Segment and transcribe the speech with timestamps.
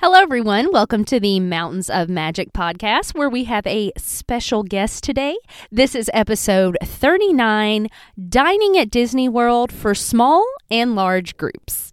[0.00, 0.70] Hello, everyone.
[0.70, 5.36] Welcome to the Mountains of Magic podcast, where we have a special guest today.
[5.72, 7.88] This is episode 39
[8.28, 11.92] Dining at Disney World for Small and Large Groups.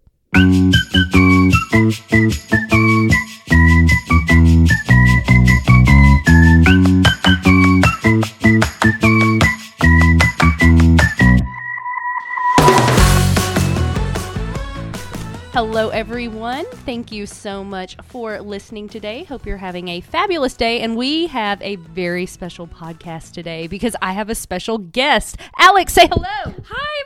[15.55, 16.65] Hello, everyone.
[16.65, 19.23] Thank you so much for listening today.
[19.23, 20.81] Hope you're having a fabulous day.
[20.81, 25.37] And we have a very special podcast today because I have a special guest.
[25.57, 26.27] Alex, say hello.
[26.43, 27.03] Hi,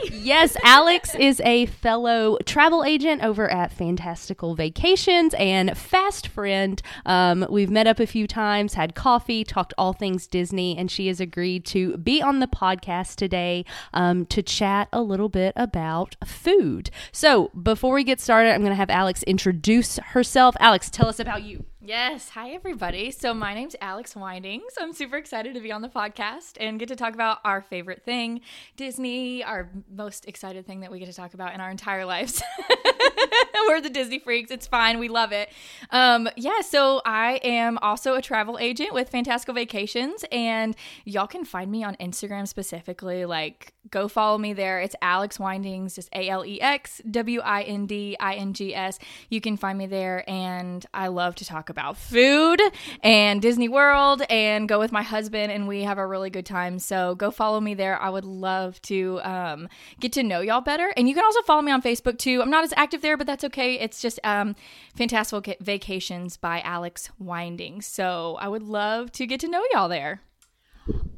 [0.00, 0.24] everybody.
[0.24, 6.80] Yes, Alex is a fellow travel agent over at Fantastical Vacations and fast friend.
[7.04, 11.08] Um, we've met up a few times, had coffee, talked all things Disney, and she
[11.08, 16.16] has agreed to be on the podcast today um, to chat a little bit about
[16.24, 16.90] food.
[17.12, 20.56] So, before we get started, I'm going to have Alex introduce herself.
[20.60, 21.64] Alex, tell us about you.
[21.82, 22.28] Yes.
[22.30, 23.10] Hi, everybody.
[23.10, 24.74] So, my name's Alex Windings.
[24.78, 28.04] I'm super excited to be on the podcast and get to talk about our favorite
[28.04, 28.42] thing,
[28.76, 32.42] Disney, our most excited thing that we get to talk about in our entire lives.
[33.66, 34.50] We're the Disney freaks.
[34.50, 34.98] It's fine.
[34.98, 35.48] We love it.
[35.90, 36.60] Um, yeah.
[36.60, 41.82] So, I am also a travel agent with Fantastical Vacations, and y'all can find me
[41.82, 43.24] on Instagram specifically.
[43.24, 44.80] Like, go follow me there.
[44.80, 48.74] It's Alex Windings, just A L E X W I N D I N G
[48.74, 48.98] S.
[49.28, 52.60] You can find me there, and I love to talk about food
[53.02, 56.78] and Disney World and go with my husband, and we have a really good time.
[56.78, 58.00] So go follow me there.
[58.00, 60.92] I would love to um, get to know y'all better.
[60.96, 62.42] And you can also follow me on Facebook too.
[62.42, 63.78] I'm not as active there, but that's okay.
[63.78, 64.54] It's just um,
[64.94, 67.82] Fantastical Vacations by Alex Winding.
[67.82, 70.20] So I would love to get to know y'all there.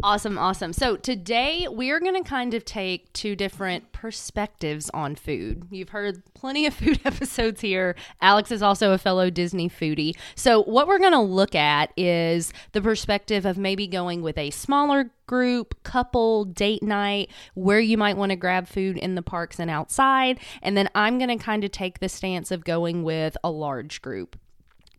[0.05, 0.73] Awesome, awesome.
[0.73, 5.69] So today we're going to kind of take two different perspectives on food.
[5.71, 7.95] You've heard plenty of food episodes here.
[8.21, 10.17] Alex is also a fellow Disney foodie.
[10.35, 14.51] So what we're going to look at is the perspective of maybe going with a
[14.51, 19.61] smaller group, couple, date night, where you might want to grab food in the parks
[19.61, 20.41] and outside.
[20.63, 24.03] And then I'm going to kind of take the stance of going with a large
[24.03, 24.37] group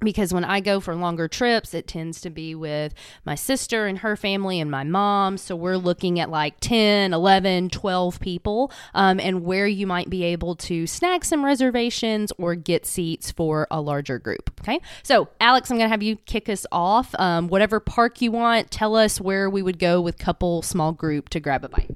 [0.04, 2.94] because when I go for longer trips, it tends to be with
[3.26, 5.38] my sister and her family and my mom.
[5.38, 10.24] So we're looking at like 10, 11, 12 people, um, and where you might be
[10.24, 14.52] able to snag some reservations or get seats for a larger group.
[14.62, 14.80] Okay.
[15.04, 17.14] So, Alex, I'm going to have you kick us off.
[17.20, 21.30] Um, whatever park you want, tell us where we would go with couple, small group
[21.30, 21.92] to grab a bite.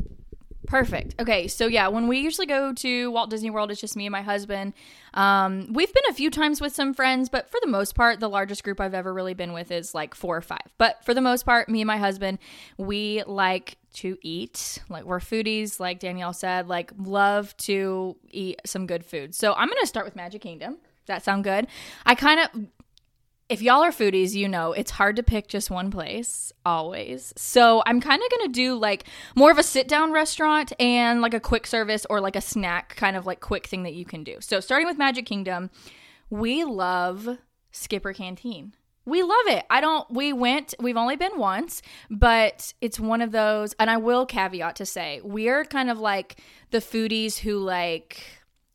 [0.67, 1.15] Perfect.
[1.19, 4.11] Okay, so yeah, when we usually go to Walt Disney World, it's just me and
[4.11, 4.73] my husband.
[5.13, 8.27] Um, we've been a few times with some friends, but for the most part, the
[8.27, 10.67] largest group I've ever really been with is like four or five.
[10.77, 12.39] But for the most part, me and my husband,
[12.77, 14.79] we like to eat.
[14.89, 19.33] Like we're foodies, like Danielle said, like love to eat some good food.
[19.33, 20.79] So I'm gonna start with Magic Kingdom.
[21.05, 21.67] That sound good?
[22.05, 22.67] I kind of
[23.49, 27.33] if y'all are foodies, you know it's hard to pick just one place always.
[27.37, 31.33] So I'm kind of gonna do like more of a sit down restaurant and like
[31.33, 34.23] a quick service or like a snack kind of like quick thing that you can
[34.23, 34.37] do.
[34.41, 35.69] So starting with Magic Kingdom,
[36.29, 37.37] we love
[37.71, 38.73] Skipper Canteen.
[39.05, 39.65] We love it.
[39.69, 43.95] I don't, we went, we've only been once, but it's one of those, and I
[43.95, 46.41] will caveat to say, we're kind of like
[46.71, 48.21] the foodies who like,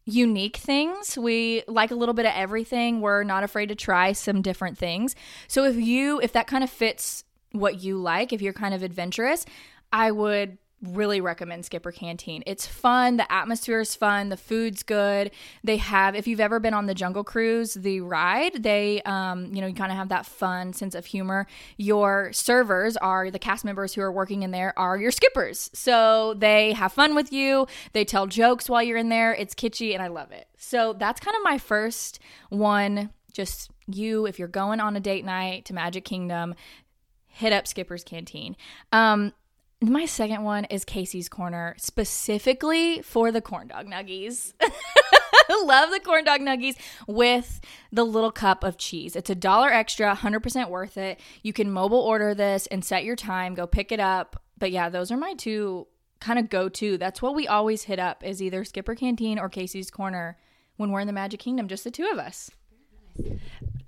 [0.05, 1.17] unique things.
[1.17, 3.01] We like a little bit of everything.
[3.01, 5.15] We're not afraid to try some different things.
[5.49, 8.83] So if you if that kind of fits what you like, if you're kind of
[8.83, 9.45] adventurous,
[9.93, 12.43] I would really recommend Skipper Canteen.
[12.47, 15.31] It's fun, the atmosphere is fun, the food's good.
[15.63, 19.61] They have if you've ever been on the Jungle Cruise, the ride, they um, you
[19.61, 21.47] know, you kind of have that fun sense of humor.
[21.77, 25.71] Your servers are the cast members who are working in there are your skippers.
[25.73, 29.33] So they have fun with you, they tell jokes while you're in there.
[29.35, 30.49] It's kitschy and I love it.
[30.57, 35.25] So that's kind of my first one just you if you're going on a date
[35.25, 36.55] night to Magic Kingdom,
[37.27, 38.57] hit up Skipper's Canteen.
[38.93, 39.33] Um,
[39.83, 44.53] my second one is Casey's Corner, specifically for the corn dog nuggies.
[45.51, 46.77] Love the corn dog nuggies
[47.07, 47.61] with
[47.91, 49.17] the little cup of cheese.
[49.17, 51.21] It's a dollar extra, 100% worth it.
[51.43, 54.43] You can mobile order this and set your time, go pick it up.
[54.59, 55.89] But yeah, those are my two
[56.21, 56.97] kind of go to.
[56.97, 60.39] That's what we always hit up is either Skipper Canteen or Casey's Corner
[60.77, 62.51] when we're in the Magic Kingdom, just the two of us.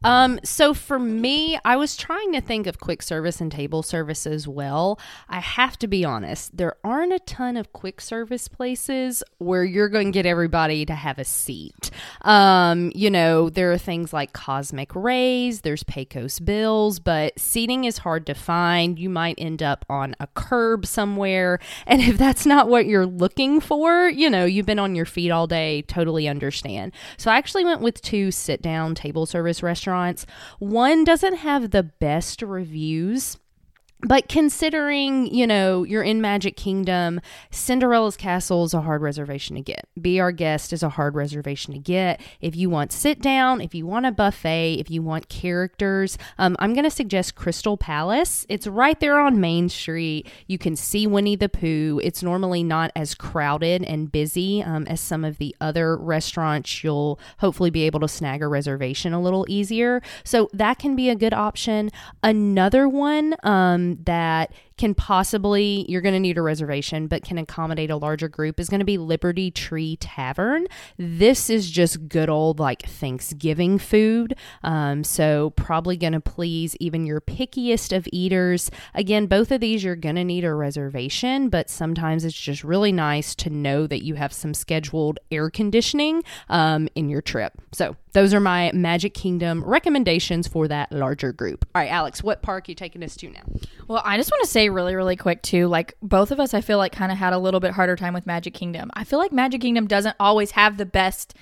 [0.04, 4.26] Um, so for me, I was trying to think of quick service and table service
[4.26, 5.00] as well.
[5.30, 9.88] I have to be honest, there aren't a ton of quick service places where you're
[9.88, 11.90] going to get everybody to have a seat.
[12.20, 17.98] Um, you know, there are things like Cosmic Rays, there's Pecos Bills, but seating is
[17.98, 18.98] hard to find.
[18.98, 21.58] You might end up on a curb somewhere.
[21.86, 25.30] And if that's not what you're looking for, you know, you've been on your feet
[25.30, 26.92] all day, totally understand.
[27.16, 30.26] So I actually went with two sit down table service restaurants.
[30.58, 33.38] One doesn't have the best reviews
[34.00, 37.20] but considering, you know, you're in Magic Kingdom,
[37.50, 39.88] Cinderella's Castle is a hard reservation to get.
[40.00, 42.20] Be Our Guest is a hard reservation to get.
[42.40, 46.56] If you want sit down, if you want a buffet, if you want characters, um,
[46.58, 48.44] I'm going to suggest Crystal Palace.
[48.48, 50.28] It's right there on Main Street.
[50.46, 52.00] You can see Winnie the Pooh.
[52.02, 56.84] It's normally not as crowded and busy um, as some of the other restaurants.
[56.84, 60.02] You'll hopefully be able to snag a reservation a little easier.
[60.24, 61.90] So that can be a good option.
[62.22, 67.90] Another one, um, that can possibly, you're going to need a reservation, but can accommodate
[67.90, 70.66] a larger group is going to be Liberty Tree Tavern.
[70.98, 74.36] This is just good old like Thanksgiving food.
[74.62, 78.70] Um, so, probably going to please even your pickiest of eaters.
[78.94, 82.92] Again, both of these you're going to need a reservation, but sometimes it's just really
[82.92, 87.52] nice to know that you have some scheduled air conditioning um, in your trip.
[87.72, 91.66] So, those are my Magic Kingdom recommendations for that larger group.
[91.74, 93.42] All right, Alex, what park are you taking us to now?
[93.88, 95.66] Well, I just want to say really, really quick too.
[95.68, 98.14] Like both of us, I feel like kind of had a little bit harder time
[98.14, 98.90] with Magic Kingdom.
[98.94, 101.34] I feel like Magic Kingdom doesn't always have the best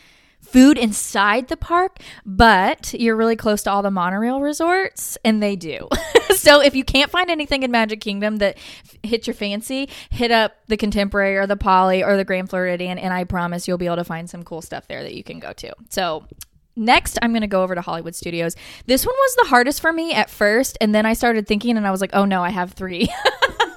[0.43, 5.57] food inside the park, but you're really close to all the monorail resorts, and they
[5.57, 5.89] do.
[6.37, 10.31] so if you can't find anything in Magic Kingdom that f- hits your fancy, hit
[10.31, 13.87] up the Contemporary or the Poly or the Grand Floridian, and I promise you'll be
[13.87, 15.73] able to find some cool stuff there that you can go to.
[15.91, 16.25] So
[16.75, 18.57] Next, I'm going to go over to Hollywood Studios.
[18.87, 21.87] This one was the hardest for me at first, and then I started thinking, and
[21.87, 23.09] I was like, oh no, I have three.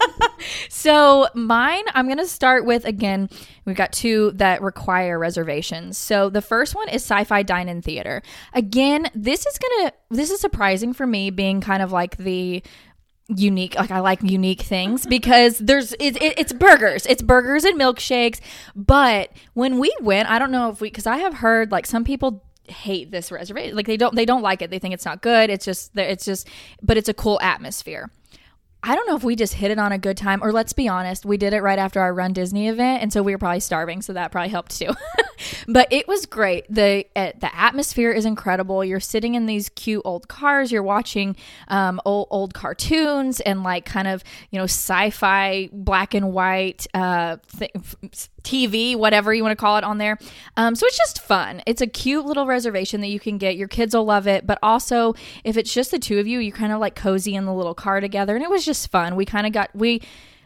[0.69, 3.30] so, mine, I'm going to start with again,
[3.65, 5.97] we've got two that require reservations.
[5.97, 8.21] So, the first one is Sci Fi Dine In Theater.
[8.53, 12.63] Again, this is going to, this is surprising for me being kind of like the
[13.27, 17.80] unique like i like unique things because there's it, it, it's burgers it's burgers and
[17.80, 18.39] milkshakes
[18.75, 22.03] but when we went i don't know if we because i have heard like some
[22.03, 25.21] people hate this reservation like they don't they don't like it they think it's not
[25.21, 26.47] good it's just it's just
[26.81, 28.09] but it's a cool atmosphere
[28.88, 30.88] I don't know if we just hit it on a good time, or let's be
[30.88, 33.59] honest, we did it right after our Run Disney event, and so we were probably
[33.59, 34.91] starving, so that probably helped too.
[35.67, 36.65] but it was great.
[36.69, 38.85] the uh, The atmosphere is incredible.
[38.85, 40.71] You're sitting in these cute old cars.
[40.71, 41.35] You're watching
[41.67, 47.38] um, old old cartoons and like kind of you know sci-fi black and white uh,
[47.57, 47.71] th-
[48.45, 50.18] TV, whatever you want to call it, on there.
[50.56, 51.62] Um, so it's just fun.
[51.65, 53.57] It's a cute little reservation that you can get.
[53.57, 56.51] Your kids will love it, but also if it's just the two of you, you
[56.51, 59.15] kind of like cozy in the little car together, and it was just fun.
[59.15, 60.01] We kind of got we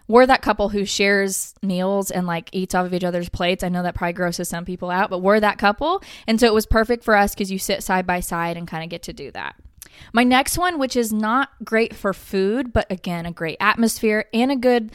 [0.07, 3.63] we're that couple who shares meals and like eats off of each other's plates.
[3.63, 6.53] I know that probably grosses some people out, but we're that couple, and so it
[6.53, 9.13] was perfect for us because you sit side by side and kind of get to
[9.13, 9.55] do that.
[10.13, 14.51] My next one, which is not great for food, but again, a great atmosphere and
[14.51, 14.91] a good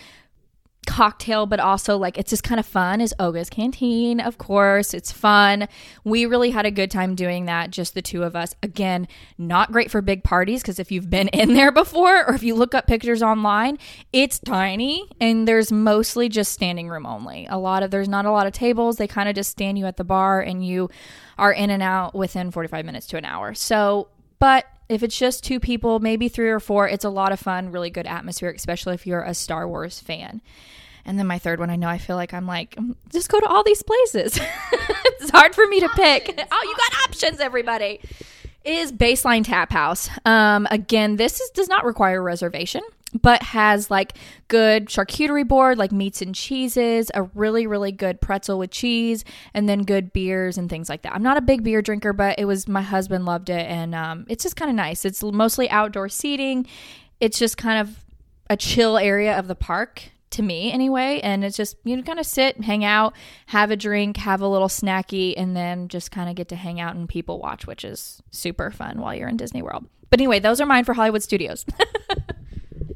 [0.85, 4.95] cocktail, but also like it's just kind of fun is Oga's Canteen, of course.
[4.95, 5.69] It's fun.
[6.05, 8.55] We really had a good time doing that, just the two of us.
[8.63, 9.09] Again,
[9.39, 12.55] not great for big parties because if you've been in there before or if you
[12.55, 13.79] look up pictures online,
[14.13, 17.47] it's tiny and there's mostly just standing room only.
[17.51, 18.97] A lot of there's not a lot of tables.
[18.97, 20.91] They kind of just stand you at the bar and you
[21.39, 23.55] are in and out within 45 minutes to an hour.
[23.55, 24.09] So,
[24.39, 27.73] but if it's just two people, maybe three or four, it's a lot of fun,
[27.73, 30.43] really good atmosphere, especially if you're a Star Wars fan.
[31.07, 33.41] And then my third one, I know I feel like I'm like, mm, just go
[33.41, 34.39] to all these places.
[34.73, 36.29] it's hard for me to pick.
[36.29, 38.01] oh, you got options, everybody.
[38.65, 40.09] Is Baseline Tap House.
[40.25, 42.81] Um, again, this is, does not require a reservation
[43.15, 44.17] but has like
[44.49, 49.69] good charcuterie board, like meats and cheeses, a really, really good pretzel with cheese, and
[49.69, 51.15] then good beers and things like that.
[51.15, 54.27] I'm not a big beer drinker, but it was my husband loved it, and um,
[54.29, 55.05] it's just kind of nice.
[55.05, 56.67] It's mostly outdoor seating.
[57.21, 58.05] It's just kind of
[58.51, 62.19] a chill area of the park to me anyway and it's just you know kind
[62.19, 63.15] of sit hang out
[63.47, 66.81] have a drink have a little snacky and then just kind of get to hang
[66.81, 70.41] out and people watch which is super fun while you're in disney world but anyway
[70.41, 71.65] those are mine for hollywood studios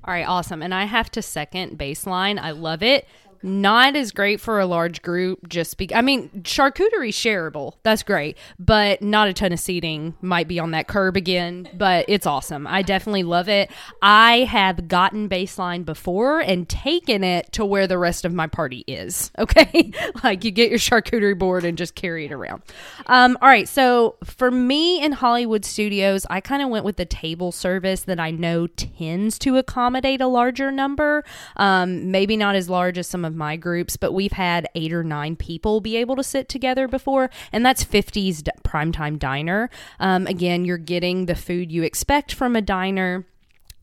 [0.04, 0.62] All right, awesome.
[0.62, 2.38] And I have to second baseline.
[2.38, 3.07] I love it.
[3.42, 7.75] Not as great for a large group just be I mean, charcuterie shareable.
[7.83, 12.04] That's great, but not a ton of seating might be on that curb again, but
[12.09, 12.66] it's awesome.
[12.66, 13.71] I definitely love it.
[14.02, 18.85] I have gotten baseline before and taken it to where the rest of my party
[18.87, 19.30] is.
[19.49, 19.92] Okay?
[20.23, 22.62] like you get your charcuterie board and just carry it around.
[23.07, 27.07] Um, all right, so for me in Hollywood Studios, I kind of went with the
[27.07, 31.25] table service that I know tends to accommodate a larger number.
[31.57, 35.04] Um, maybe not as large as some of my groups, but we've had eight or
[35.04, 39.70] nine people be able to sit together before, and that's 50's d- primetime diner.
[40.00, 43.26] Um, again, you're getting the food you expect from a diner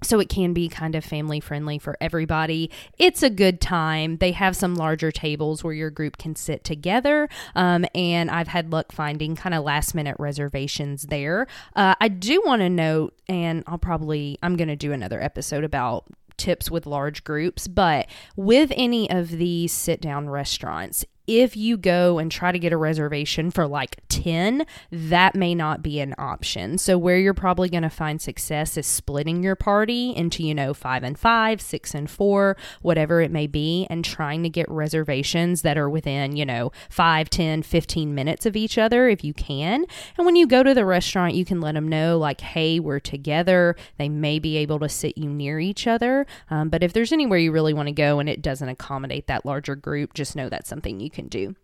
[0.04, 2.70] so it can be kind of family friendly for everybody.
[2.98, 4.18] It's a good time.
[4.18, 8.72] They have some larger tables where your group can sit together, um, and I've had
[8.72, 11.48] luck finding kind of last minute reservations there.
[11.76, 15.64] Uh, I do want to note, and I'll probably I'm going to do another episode
[15.64, 16.06] about
[16.38, 22.18] tips with large groups, but with any of these sit down restaurants, if you go
[22.18, 26.78] and try to get a reservation for like 10, that may not be an option.
[26.78, 30.74] So, where you're probably going to find success is splitting your party into, you know,
[30.74, 35.62] five and five, six and four, whatever it may be, and trying to get reservations
[35.64, 39.86] that are within, you know, 5, 10, 15 minutes of each other if you can.
[40.18, 43.00] And when you go to the restaurant, you can let them know, like, hey, we're
[43.00, 43.76] together.
[43.98, 46.26] They may be able to sit you near each other.
[46.50, 49.46] Um, but if there's anywhere you really want to go and it doesn't accommodate that
[49.46, 51.56] larger group, just know that's something you can do.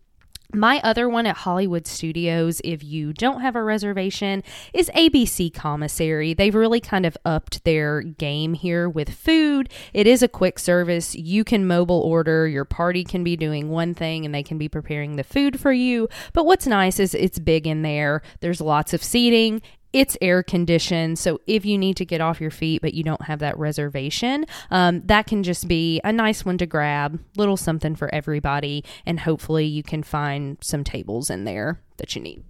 [0.53, 4.43] My other one at Hollywood Studios, if you don't have a reservation,
[4.73, 6.33] is ABC Commissary.
[6.33, 9.71] They've really kind of upped their game here with food.
[9.93, 11.15] It is a quick service.
[11.15, 14.67] You can mobile order, your party can be doing one thing and they can be
[14.67, 16.09] preparing the food for you.
[16.33, 19.61] But what's nice is it's big in there, there's lots of seating,
[19.93, 21.19] it's air conditioned.
[21.19, 24.45] So if you need to get off your feet, but you don't have that reservation,
[24.69, 28.83] um, that can just be a nice one to grab, little something for everybody.
[29.05, 32.43] And hopefully you can find some tables in there that you need.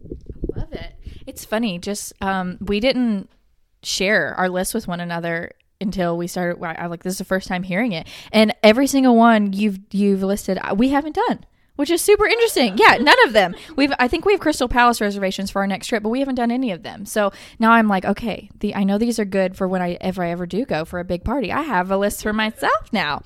[0.56, 0.96] I love it.
[1.26, 1.80] It's funny.
[1.80, 3.30] Just, um, we didn't
[3.84, 7.48] share our list with one another until we started I like this is the first
[7.48, 11.44] time hearing it and every single one you've you've listed we haven't done
[11.76, 12.78] which is super interesting.
[12.78, 13.56] Yeah, none of them.
[13.76, 16.36] We've I think we have Crystal Palace reservations for our next trip, but we haven't
[16.36, 17.06] done any of them.
[17.06, 20.20] So now I'm like, okay, the I know these are good for when I if
[20.20, 21.52] I ever do go for a big party.
[21.52, 23.24] I have a list for myself now.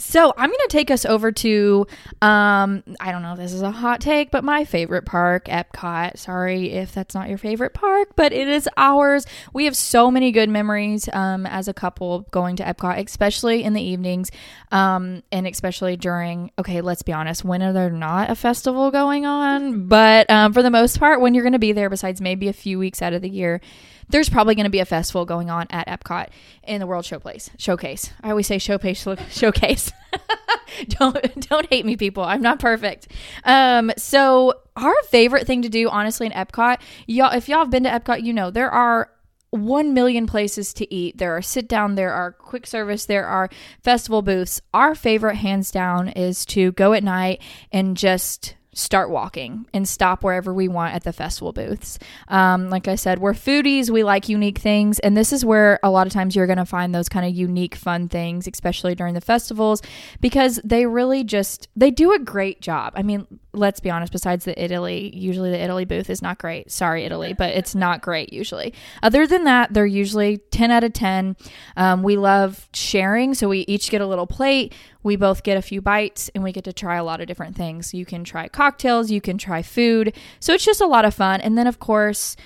[0.00, 1.86] So I'm gonna take us over to
[2.22, 6.16] um I don't know if this is a hot take, but my favorite park, Epcot.
[6.18, 9.26] Sorry if that's not your favorite park, but it is ours.
[9.52, 13.72] We have so many good memories um as a couple going to Epcot, especially in
[13.72, 14.30] the evenings,
[14.70, 19.26] um, and especially during okay, let's be honest, when are there not a festival going
[19.26, 19.88] on.
[19.88, 22.52] But um, for the most part, when you're going to be there, besides maybe a
[22.52, 23.60] few weeks out of the year,
[24.08, 26.28] there's probably going to be a festival going on at Epcot
[26.62, 28.12] in the World Showplace Showcase.
[28.22, 29.87] I always say showcase showcase.
[30.88, 32.22] don't don't hate me, people.
[32.22, 33.08] I'm not perfect.
[33.44, 37.84] Um, so our favorite thing to do, honestly, in Epcot, y'all, if y'all have been
[37.84, 39.10] to Epcot, you know there are
[39.50, 41.18] 1 million places to eat.
[41.18, 43.48] There are sit down, there are quick service, there are
[43.82, 44.60] festival booths.
[44.74, 47.40] Our favorite, hands down, is to go at night
[47.72, 51.98] and just start walking and stop wherever we want at the festival booths.
[52.28, 55.90] Um, like I said, we're foodies, we like unique things, and this is where a
[55.90, 59.14] lot of times you're going to find those kind of unique, fun things, especially during
[59.14, 59.82] the festivals,
[60.20, 62.92] because they really just they do a great job.
[62.94, 63.26] I mean,
[63.58, 66.70] let's be honest, besides the Italy, usually the Italy booth is not great.
[66.70, 68.72] Sorry, Italy, but it's not great usually.
[69.02, 71.36] Other than that, they're usually 10 out of 10.
[71.76, 74.74] Um, we love sharing, so we each get a little plate.
[75.02, 77.56] We both get a few bites and we get to try a lot of different
[77.56, 77.92] things.
[77.92, 80.14] You can try cocktails, you can try food.
[80.40, 81.40] So it's just a lot of fun.
[81.40, 82.36] And then, of course,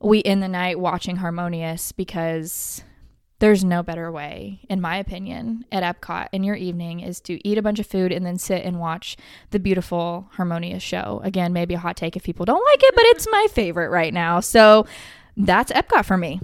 [0.00, 2.82] we end the night watching Harmonious because
[3.40, 7.56] there's no better way, in my opinion, at Epcot in your evening is to eat
[7.56, 9.16] a bunch of food and then sit and watch
[9.50, 11.20] the beautiful, harmonious show.
[11.22, 14.12] Again, maybe a hot take if people don't like it, but it's my favorite right
[14.12, 14.40] now.
[14.40, 14.86] So
[15.36, 16.40] that's Epcot for me.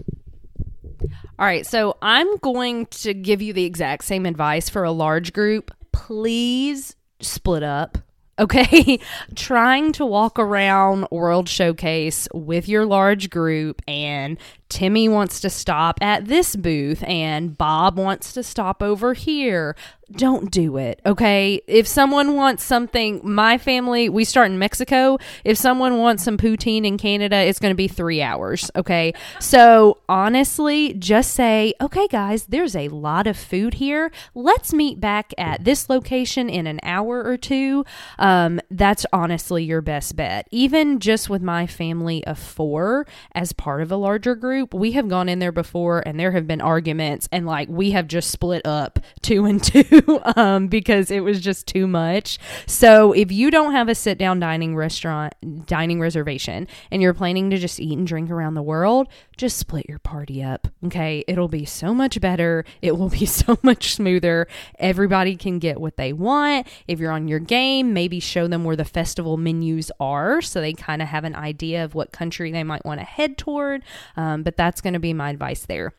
[1.36, 5.32] All right, so I'm going to give you the exact same advice for a large
[5.32, 5.72] group.
[5.92, 7.98] Please split up.
[8.36, 8.98] Okay,
[9.36, 15.98] trying to walk around World Showcase with your large group and Timmy wants to stop
[16.02, 19.76] at this booth and Bob wants to stop over here.
[20.12, 21.62] Don't do it, okay?
[21.66, 25.18] If someone wants something, my family, we start in Mexico.
[25.44, 29.14] If someone wants some poutine in Canada, it's going to be three hours, okay?
[29.40, 34.12] So honestly, just say, okay, guys, there's a lot of food here.
[34.34, 37.84] Let's meet back at this location in an hour or two.
[38.18, 40.46] Um, that's honestly your best bet.
[40.50, 44.92] Even just with my family of four as part of a larger group group, we
[44.92, 48.30] have gone in there before and there have been arguments and like we have just
[48.30, 52.38] split up two and two um, because it was just too much.
[52.66, 55.34] So if you don't have a sit down dining restaurant,
[55.66, 59.86] dining reservation, and you're planning to just eat and drink around the world, just split
[59.88, 60.68] your party up.
[60.86, 61.24] Okay.
[61.26, 62.64] It'll be so much better.
[62.82, 64.46] It will be so much smoother.
[64.78, 66.66] Everybody can get what they want.
[66.86, 70.72] If you're on your game, maybe show them where the festival menus are so they
[70.72, 73.82] kind of have an idea of what country they might want to head toward.
[74.16, 75.92] Um, but that's going to be my advice there.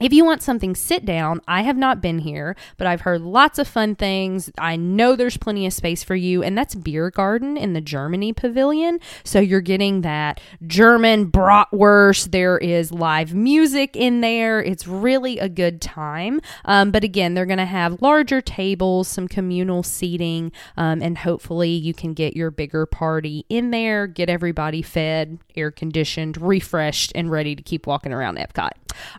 [0.00, 3.58] If you want something sit down, I have not been here, but I've heard lots
[3.58, 4.50] of fun things.
[4.56, 8.32] I know there's plenty of space for you, and that's Beer Garden in the Germany
[8.32, 8.98] Pavilion.
[9.24, 12.30] So you're getting that German bratwurst.
[12.30, 14.62] There is live music in there.
[14.62, 16.40] It's really a good time.
[16.64, 21.72] Um, but again, they're going to have larger tables, some communal seating, um, and hopefully
[21.72, 27.30] you can get your bigger party in there, get everybody fed, air conditioned, refreshed, and
[27.30, 28.70] ready to keep walking around Epcot.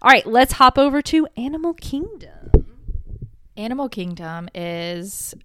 [0.01, 2.51] All right, let's hop over to Animal Kingdom.
[3.57, 5.35] Animal Kingdom is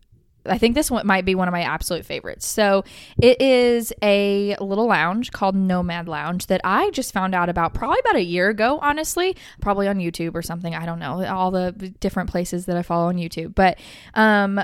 [0.48, 2.46] I think this one might be one of my absolute favorites.
[2.46, 2.84] So
[3.20, 7.98] it is a little lounge called Nomad Lounge that I just found out about probably
[8.00, 10.74] about a year ago, honestly, probably on YouTube or something.
[10.74, 13.54] I don't know, all the different places that I follow on YouTube.
[13.54, 13.78] But
[14.14, 14.60] um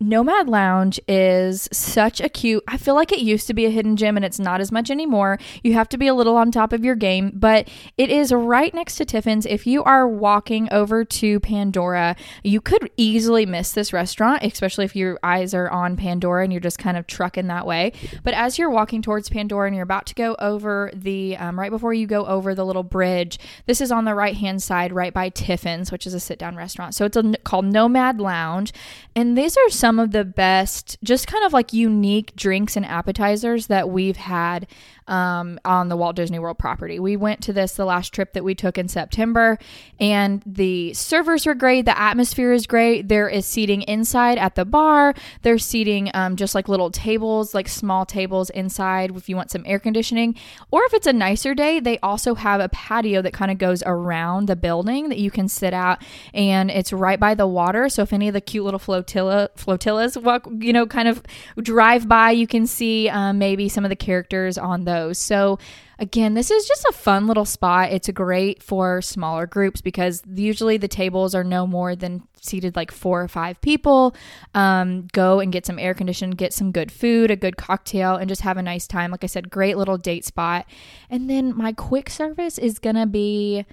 [0.00, 2.64] Nomad Lounge is such a cute.
[2.66, 4.90] I feel like it used to be a hidden gem and it's not as much
[4.90, 5.38] anymore.
[5.62, 8.74] You have to be a little on top of your game, but it is right
[8.74, 9.46] next to Tiffin's.
[9.46, 14.96] If you are walking over to Pandora, you could easily miss this restaurant, especially if
[14.96, 17.92] your eyes are on Pandora and you're just kind of trucking that way.
[18.24, 21.70] But as you're walking towards Pandora and you're about to go over the, um, right
[21.70, 25.14] before you go over the little bridge, this is on the right hand side, right
[25.14, 26.96] by Tiffin's, which is a sit down restaurant.
[26.96, 28.72] So it's a, called Nomad Lounge.
[29.14, 33.66] And these are some of the best, just kind of like unique drinks and appetizers
[33.68, 34.66] that we've had
[35.06, 36.98] um, on the Walt Disney World property.
[36.98, 39.58] We went to this the last trip that we took in September,
[40.00, 41.84] and the servers are great.
[41.84, 43.08] The atmosphere is great.
[43.08, 45.14] There is seating inside at the bar.
[45.42, 49.62] There's seating um, just like little tables, like small tables inside if you want some
[49.66, 50.36] air conditioning.
[50.70, 53.82] Or if it's a nicer day, they also have a patio that kind of goes
[53.84, 57.88] around the building that you can sit out, and it's right by the water.
[57.88, 61.22] So if any of the cute little flotilla flotillas walk, you know, kind of
[61.58, 65.18] drive by, you can see um, maybe some of the characters on the those.
[65.18, 65.58] So,
[65.98, 67.92] again, this is just a fun little spot.
[67.92, 72.90] It's great for smaller groups because usually the tables are no more than seated like
[72.90, 74.14] four or five people.
[74.54, 78.28] Um, go and get some air conditioning, get some good food, a good cocktail, and
[78.28, 79.10] just have a nice time.
[79.10, 80.66] Like I said, great little date spot.
[81.10, 83.64] And then my quick service is going to be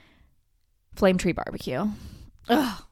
[0.96, 1.88] Flame Tree Barbecue.
[2.50, 2.84] Ugh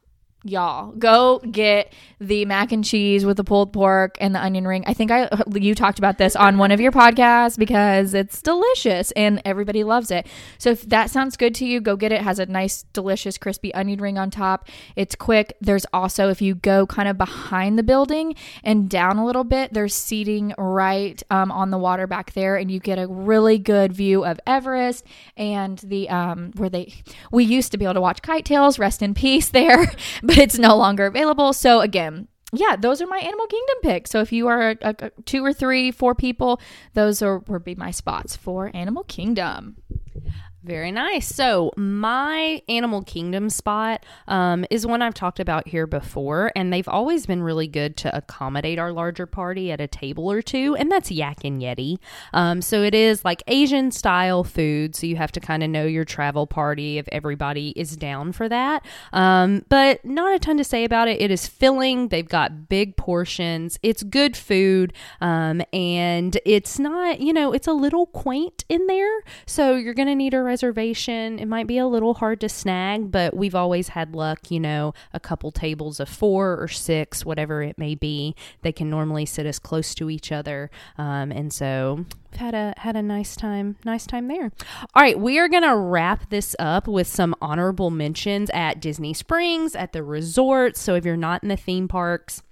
[0.43, 4.83] y'all go get the mac and cheese with the pulled pork and the onion ring.
[4.87, 9.11] I think i you talked about this on one of your podcasts because it's delicious
[9.11, 10.27] and everybody loves it.
[10.57, 12.19] So if that sounds good to you go get it.
[12.19, 14.67] it has a nice delicious crispy onion ring on top.
[14.95, 15.55] It's quick.
[15.61, 19.73] There's also if you go kind of behind the building and down a little bit
[19.73, 23.93] there's seating right um, on the water back there and you get a really good
[23.93, 25.05] view of everest
[25.37, 26.93] and the um, where they
[27.31, 29.91] we used to be able to watch kite tails rest in peace there
[30.29, 31.53] but it's no longer available.
[31.53, 34.11] So again, yeah, those are my Animal Kingdom picks.
[34.11, 36.61] So if you are a, a, two or three, four people,
[36.93, 39.77] those are would be my spots for Animal Kingdom.
[40.61, 41.33] Very nice.
[41.33, 46.87] So, my Animal Kingdom spot um, is one I've talked about here before, and they've
[46.87, 50.91] always been really good to accommodate our larger party at a table or two, and
[50.91, 51.97] that's Yak and Yeti.
[52.33, 55.85] Um, so, it is like Asian style food, so you have to kind of know
[55.85, 58.85] your travel party if everybody is down for that.
[59.13, 61.21] Um, but not a ton to say about it.
[61.21, 64.91] It is filling, they've got big portions, it's good food,
[65.21, 70.09] um, and it's not, you know, it's a little quaint in there, so you're going
[70.09, 71.39] to need a reservation.
[71.39, 74.93] It might be a little hard to snag, but we've always had luck, you know,
[75.13, 78.35] a couple tables of four or six, whatever it may be.
[78.63, 80.71] They can normally sit as close to each other.
[80.97, 84.51] Um, and so we've had a had a nice time nice time there
[84.93, 89.75] all right we are gonna wrap this up with some honorable mentions at disney springs
[89.75, 92.43] at the resort so if you're not in the theme parks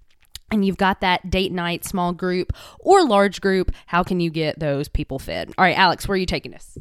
[0.52, 4.60] and you've got that date night small group or large group how can you get
[4.60, 6.78] those people fed all right alex where are you taking us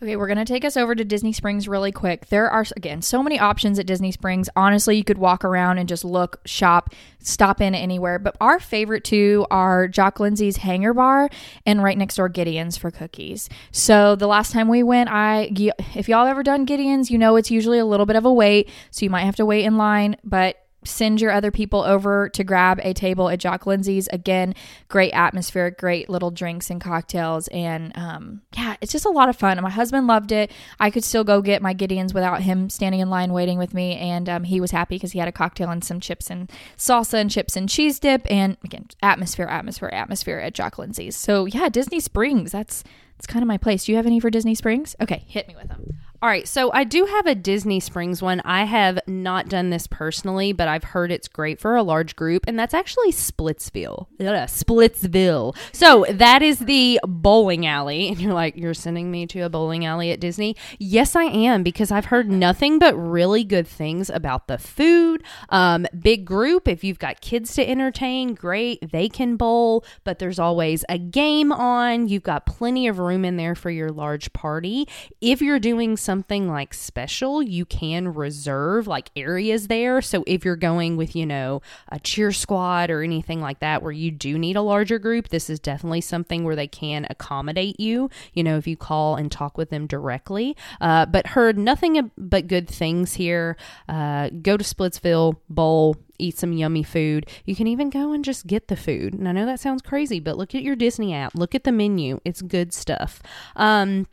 [0.00, 2.26] Okay, we're going to take us over to Disney Springs really quick.
[2.26, 4.48] There are, again, so many options at Disney Springs.
[4.54, 8.20] Honestly, you could walk around and just look, shop, stop in anywhere.
[8.20, 11.30] But our favorite two are Jock Lindsey's Hangar Bar
[11.66, 13.48] and right next door Gideon's for cookies.
[13.72, 15.50] So the last time we went, I,
[15.96, 18.70] if y'all ever done Gideon's, you know it's usually a little bit of a wait.
[18.92, 20.14] So you might have to wait in line.
[20.22, 24.08] But send your other people over to grab a table at Jock Lindsey's.
[24.08, 24.54] Again,
[24.88, 27.48] great atmosphere, great little drinks and cocktails.
[27.48, 29.58] And um, yeah, it's just a lot of fun.
[29.58, 30.50] And my husband loved it.
[30.78, 33.96] I could still go get my Gideon's without him standing in line waiting with me.
[33.96, 37.14] And um, he was happy because he had a cocktail and some chips and salsa
[37.14, 38.26] and chips and cheese dip.
[38.30, 41.16] And again, atmosphere, atmosphere, atmosphere at Jock Lindsey's.
[41.16, 42.52] So yeah, Disney Springs.
[42.52, 42.84] That's
[43.16, 43.84] that's kind of my place.
[43.84, 44.94] Do you have any for Disney Springs?
[45.00, 45.98] Okay, hit me with them.
[46.20, 48.42] All right, so I do have a Disney Springs one.
[48.44, 52.44] I have not done this personally, but I've heard it's great for a large group,
[52.48, 54.08] and that's actually Splitsville.
[54.18, 55.54] Ugh, Splitsville.
[55.70, 59.84] So that is the bowling alley, and you're like, you're sending me to a bowling
[59.84, 60.56] alley at Disney?
[60.80, 65.22] Yes, I am because I've heard nothing but really good things about the food.
[65.50, 66.66] Um, big group.
[66.66, 71.52] If you've got kids to entertain, great, they can bowl, but there's always a game
[71.52, 72.08] on.
[72.08, 74.88] You've got plenty of room in there for your large party.
[75.20, 80.00] If you're doing something like special, you can reserve like areas there.
[80.00, 83.92] So if you're going with, you know, a cheer squad or anything like that where
[83.92, 88.08] you do need a larger group, this is definitely something where they can accommodate you,
[88.32, 90.56] you know, if you call and talk with them directly.
[90.80, 93.58] Uh, but heard nothing but good things here.
[93.86, 97.28] Uh, go to Splitsville, bowl, eat some yummy food.
[97.44, 99.12] You can even go and just get the food.
[99.12, 101.72] And I know that sounds crazy, but look at your Disney app, look at the
[101.72, 102.18] menu.
[102.24, 103.22] It's good stuff.
[103.56, 104.06] Um,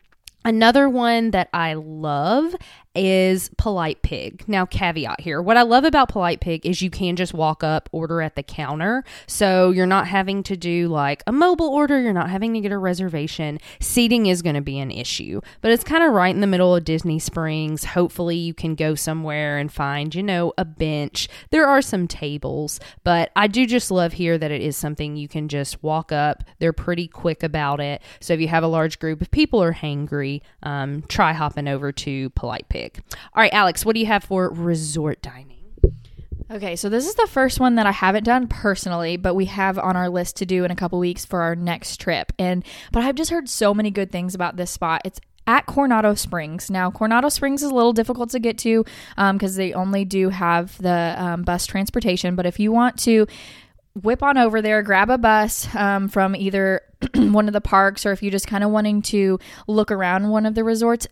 [0.45, 2.55] Another one that I love
[2.95, 4.43] is Polite Pig.
[4.47, 5.41] Now, caveat here.
[5.41, 8.43] What I love about Polite Pig is you can just walk up, order at the
[8.43, 9.03] counter.
[9.27, 12.71] So you're not having to do like a mobile order, you're not having to get
[12.71, 13.59] a reservation.
[13.79, 16.75] Seating is going to be an issue, but it's kind of right in the middle
[16.75, 17.85] of Disney Springs.
[17.85, 21.27] Hopefully, you can go somewhere and find, you know, a bench.
[21.51, 25.27] There are some tables, but I do just love here that it is something you
[25.27, 26.43] can just walk up.
[26.59, 28.01] They're pretty quick about it.
[28.19, 31.91] So if you have a large group of people or hangry, um, try hopping over
[31.91, 32.84] to Polite Pig.
[33.33, 35.55] All right, Alex, what do you have for resort dining?
[36.51, 39.79] Okay, so this is the first one that I haven't done personally, but we have
[39.79, 42.31] on our list to do in a couple weeks for our next trip.
[42.37, 45.01] And but I've just heard so many good things about this spot.
[45.05, 46.69] It's at Coronado Springs.
[46.69, 48.83] Now, Coronado Springs is a little difficult to get to
[49.15, 52.35] because um, they only do have the um, bus transportation.
[52.35, 53.27] But if you want to
[54.01, 56.81] whip on over there, grab a bus um, from either
[57.15, 60.45] one of the parks, or if you're just kind of wanting to look around one
[60.45, 61.07] of the resorts,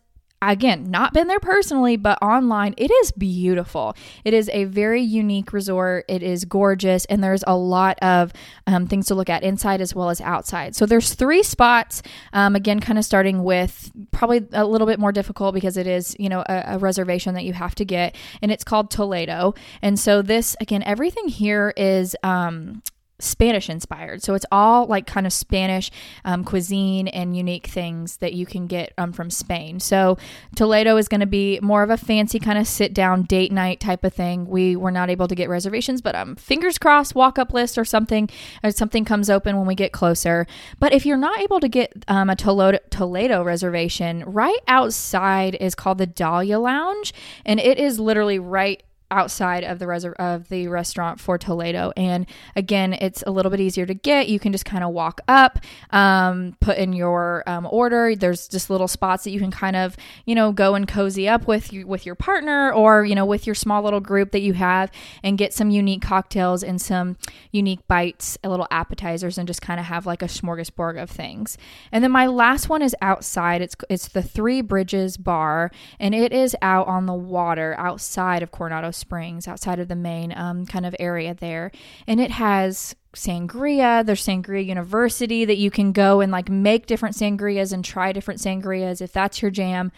[0.51, 3.95] again, not been there personally, but online, it is beautiful.
[4.23, 6.06] It is a very unique resort.
[6.08, 8.34] It is gorgeous, and there's a lot of
[8.67, 10.75] um, things to look at inside as well as outside.
[10.75, 12.01] So there's three spots.
[12.34, 16.15] Um, again, kind of starting with probably a little bit more difficult because it is,
[16.19, 19.53] you know, a, a reservation that you have to get, and it's called Toledo.
[19.82, 22.82] And so this, again, everything here is um,
[23.23, 24.23] Spanish inspired.
[24.23, 25.91] So it's all like kind of Spanish
[26.25, 29.79] um, cuisine and unique things that you can get um, from Spain.
[29.79, 30.17] So
[30.55, 33.79] Toledo is going to be more of a fancy kind of sit down date night
[33.79, 34.47] type of thing.
[34.47, 37.86] We were not able to get reservations, but um, fingers crossed, walk up list or
[37.86, 38.29] something,
[38.63, 40.45] or something comes open when we get closer.
[40.79, 45.75] But if you're not able to get um, a Toledo, Toledo reservation, right outside is
[45.75, 47.13] called the Dahlia Lounge,
[47.45, 51.92] and it is literally right outside of the res- of the restaurant for Toledo.
[51.96, 54.28] And again, it's a little bit easier to get.
[54.28, 55.60] You can just kind of walk up,
[55.92, 58.16] um, put in your um, order.
[58.16, 61.48] There's just little spots that you can kind of you know go and cozy up
[61.48, 64.54] with you, with your partner or you know with your small little group that you
[64.54, 67.18] have and get some unique cocktails and some
[67.52, 71.58] unique bites, a little appetizers, and just kind of have like a smorgasbord of things.
[71.92, 73.62] And then my last one is outside.
[73.62, 78.52] It's it's the Three Bridges Bar, and it is out on the water outside of
[78.52, 81.71] Coronado Springs, outside of the main um, kind of area there.
[82.08, 84.06] And it has sangria.
[84.06, 88.39] There's Sangria University that you can go and like make different sangrias and try different
[88.39, 89.91] sangrias if that's your jam.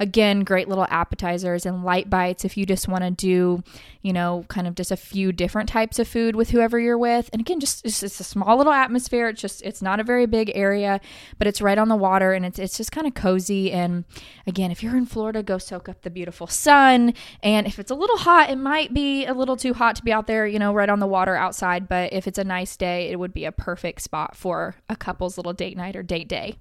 [0.00, 3.62] Again, great little appetizers and light bites if you just want to do,
[4.00, 7.28] you know, kind of just a few different types of food with whoever you're with.
[7.34, 9.28] And again, just it's, it's a small little atmosphere.
[9.28, 11.02] It's just it's not a very big area,
[11.38, 13.70] but it's right on the water and it's it's just kind of cozy.
[13.70, 14.06] And
[14.46, 17.12] again, if you're in Florida, go soak up the beautiful sun.
[17.42, 20.14] And if it's a little hot, it might be a little too hot to be
[20.14, 21.88] out there, you know, right on the water outside.
[21.88, 25.36] But if it's a nice day, it would be a perfect spot for a couple's
[25.36, 26.56] little date night or date day.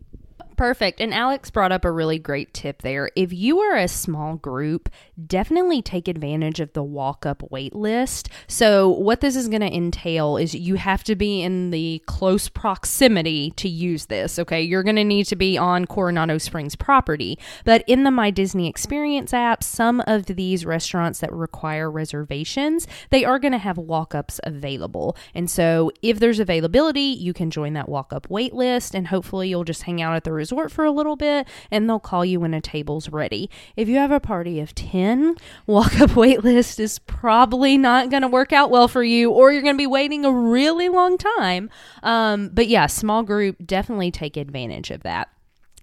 [0.59, 0.99] Perfect.
[0.99, 3.09] And Alex brought up a really great tip there.
[3.15, 4.89] If you are a small group,
[5.25, 8.27] definitely take advantage of the walk up wait list.
[8.49, 12.49] So, what this is going to entail is you have to be in the close
[12.49, 14.37] proximity to use this.
[14.37, 14.61] Okay.
[14.61, 17.39] You're going to need to be on Coronado Springs property.
[17.63, 23.23] But in the My Disney Experience app, some of these restaurants that require reservations, they
[23.23, 25.15] are going to have walk ups available.
[25.33, 29.47] And so, if there's availability, you can join that walk up wait list and hopefully
[29.47, 32.25] you'll just hang out at the resort resort for a little bit and they'll call
[32.25, 33.49] you when a table's ready.
[33.75, 35.35] If you have a party of 10,
[35.67, 39.51] walk up wait list is probably not going to work out well for you or
[39.51, 41.69] you're going to be waiting a really long time.
[42.01, 45.29] Um, but yeah, small group, definitely take advantage of that.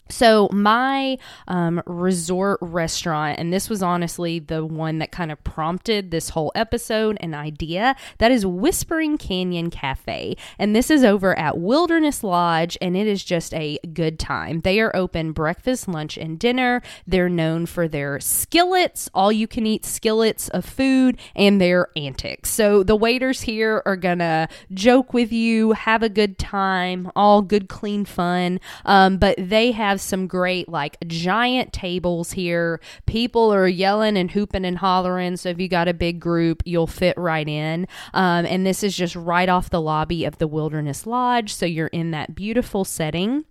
[0.09, 6.11] So, my um, resort restaurant, and this was honestly the one that kind of prompted
[6.11, 10.37] this whole episode and idea, that is Whispering Canyon Cafe.
[10.59, 14.61] And this is over at Wilderness Lodge, and it is just a good time.
[14.61, 16.83] They are open breakfast, lunch, and dinner.
[17.07, 22.51] They're known for their skillets, all you can eat skillets of food, and their antics.
[22.51, 27.69] So, the waiters here are gonna joke with you, have a good time, all good,
[27.69, 28.61] clean fun.
[28.85, 32.81] Um, but they have have some great like giant tables here.
[33.07, 35.37] People are yelling and hooping and hollering.
[35.39, 37.89] So if you got a big group, you'll fit right in.
[38.13, 41.55] Um, and this is just right off the lobby of the Wilderness Lodge.
[41.55, 43.45] So you're in that beautiful setting.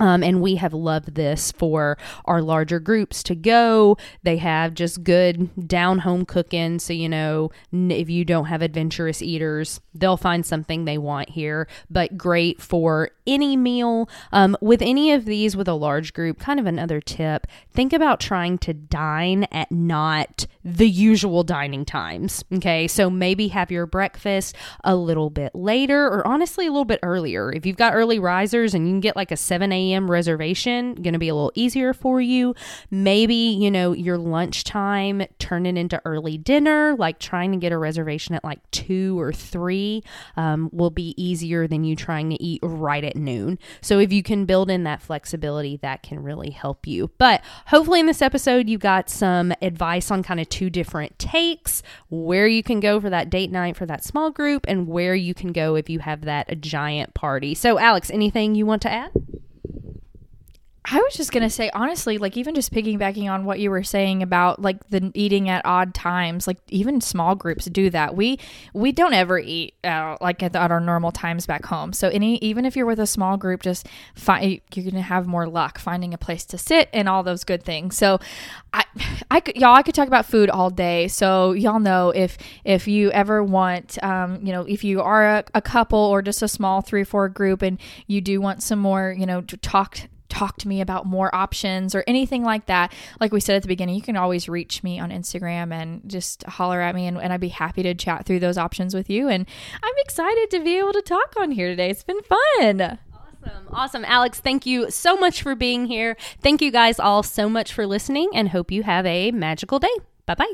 [0.00, 3.96] Um, and we have loved this for our larger groups to go.
[4.22, 6.78] They have just good down home cooking.
[6.78, 11.68] So, you know, if you don't have adventurous eaters, they'll find something they want here,
[11.90, 14.08] but great for any meal.
[14.32, 18.20] Um, with any of these with a large group, kind of another tip think about
[18.20, 22.44] trying to dine at not the usual dining times.
[22.52, 22.88] Okay.
[22.88, 27.52] So maybe have your breakfast a little bit later or honestly a little bit earlier.
[27.52, 29.89] If you've got early risers and you can get like a 7 a.m.
[30.10, 32.54] reservation, going to be a little easier for you.
[32.90, 37.78] Maybe, you know, your lunchtime, turn it into early dinner, like trying to get a
[37.78, 40.02] reservation at like 2 or 3
[40.36, 43.58] um, will be easier than you trying to eat right at noon.
[43.80, 47.10] So if you can build in that flexibility, that can really help you.
[47.18, 51.82] But hopefully in this episode, you got some advice on kind of two different takes
[52.08, 55.34] where you can go for that date night for that small group and where you
[55.34, 57.54] can go if you have that giant party.
[57.54, 59.10] So, Alex, anything you want to add?
[60.92, 64.24] I was just gonna say honestly, like even just piggybacking on what you were saying
[64.24, 68.16] about like the eating at odd times, like even small groups do that.
[68.16, 68.40] We
[68.74, 71.92] we don't ever eat uh, like at, at, our normal times back home.
[71.92, 75.46] So any even if you're with a small group, just find you're gonna have more
[75.46, 77.96] luck finding a place to sit and all those good things.
[77.96, 78.18] So
[78.72, 78.84] I
[79.30, 81.06] I could y'all I could talk about food all day.
[81.06, 85.44] So y'all know if if you ever want, um, you know, if you are a,
[85.54, 89.14] a couple or just a small three four group and you do want some more,
[89.16, 89.96] you know, to talk
[90.30, 93.68] talk to me about more options or anything like that, like we said at the
[93.68, 97.32] beginning, you can always reach me on Instagram and just holler at me, and, and
[97.32, 99.28] I'd be happy to chat through those options with you.
[99.28, 99.46] And
[99.82, 101.90] I'm excited to be able to talk on here today.
[101.90, 102.98] It's been fun.
[103.42, 103.68] Awesome.
[103.70, 104.04] Awesome.
[104.04, 106.16] Alex, thank you so much for being here.
[106.42, 109.88] Thank you guys all so much for listening and hope you have a magical day.
[110.26, 110.52] Bye bye.